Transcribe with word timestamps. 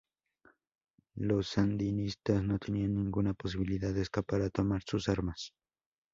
Los 1.19 1.49
sandinistas 1.49 2.41
no 2.41 2.57
tenían 2.57 2.95
ninguna 2.95 3.35
posibilidad 3.35 3.93
de 3.93 4.01
escapar 4.01 4.41
o 4.41 4.49
tomar 4.49 4.81
sus 4.83 5.07
armas. 5.09 5.53